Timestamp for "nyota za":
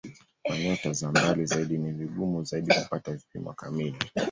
0.57-1.09